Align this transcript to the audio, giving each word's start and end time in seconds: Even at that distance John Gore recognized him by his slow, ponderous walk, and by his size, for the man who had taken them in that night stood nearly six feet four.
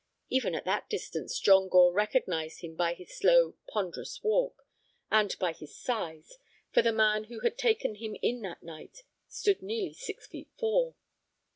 Even 0.29 0.55
at 0.55 0.65
that 0.65 0.89
distance 0.89 1.37
John 1.37 1.69
Gore 1.69 1.93
recognized 1.93 2.61
him 2.61 2.73
by 2.75 2.95
his 2.95 3.15
slow, 3.15 3.53
ponderous 3.69 4.23
walk, 4.23 4.65
and 5.11 5.37
by 5.37 5.53
his 5.53 5.75
size, 5.75 6.39
for 6.71 6.81
the 6.81 6.91
man 6.91 7.25
who 7.25 7.41
had 7.41 7.55
taken 7.55 7.93
them 7.93 8.15
in 8.23 8.41
that 8.41 8.63
night 8.63 9.03
stood 9.27 9.61
nearly 9.61 9.93
six 9.93 10.25
feet 10.25 10.49
four. 10.57 10.95